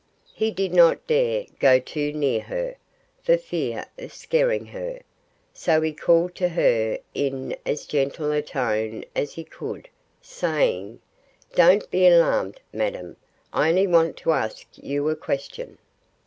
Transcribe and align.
He 0.33 0.49
did 0.49 0.73
not 0.73 1.05
dare 1.05 1.45
go 1.59 1.77
too 1.77 2.11
near 2.11 2.41
her, 2.41 2.73
for 3.21 3.37
fear 3.37 3.85
of 3.99 4.11
scaring 4.11 4.65
her. 4.65 5.01
So 5.53 5.79
he 5.81 5.93
called 5.93 6.33
to 6.37 6.49
her 6.49 6.97
in 7.13 7.55
as 7.67 7.85
gentle 7.85 8.31
a 8.31 8.41
tone 8.41 9.05
as 9.15 9.33
he 9.33 9.43
could, 9.43 9.89
saying, 10.19 11.01
"Don't 11.53 11.87
be 11.91 12.07
alarmed, 12.07 12.61
madam! 12.73 13.15
I 13.53 13.69
only 13.69 13.85
want 13.85 14.17
to 14.17 14.31
ask 14.31 14.65
you 14.75 15.07
a 15.09 15.15
question." 15.15 15.77